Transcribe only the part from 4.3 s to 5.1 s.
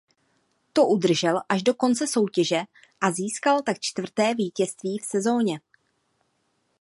vítězství v